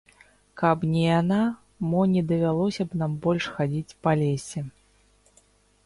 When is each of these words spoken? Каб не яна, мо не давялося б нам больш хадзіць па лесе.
Каб 0.61 0.85
не 0.93 1.03
яна, 1.21 1.41
мо 1.91 2.01
не 2.15 2.23
давялося 2.33 2.83
б 2.89 3.05
нам 3.05 3.11
больш 3.27 3.45
хадзіць 3.59 3.97
па 4.05 4.11
лесе. 4.23 4.59